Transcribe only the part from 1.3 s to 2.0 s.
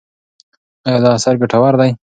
ګټور دی؟